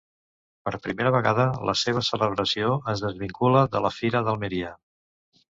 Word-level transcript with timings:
Per 0.67 0.71
primera 0.85 1.11
vegada 1.15 1.45
la 1.69 1.75
seva 1.83 2.03
celebració 2.09 2.71
es 2.95 3.05
desvincula 3.07 3.65
de 3.77 3.83
la 3.89 3.93
Fira 3.99 4.27
d'Almeria. 4.31 4.77